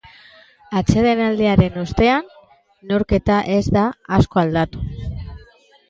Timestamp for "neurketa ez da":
2.93-3.87